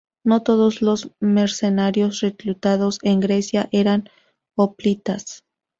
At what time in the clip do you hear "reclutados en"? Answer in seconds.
2.21-3.19